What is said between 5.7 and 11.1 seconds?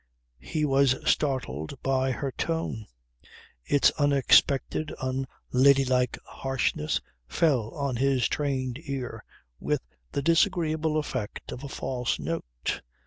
like harshness fell on his trained ear with the disagreeable